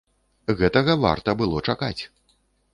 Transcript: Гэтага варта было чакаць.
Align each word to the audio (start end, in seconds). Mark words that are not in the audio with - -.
Гэтага 0.61 0.95
варта 1.05 1.37
было 1.45 1.63
чакаць. 1.69 1.97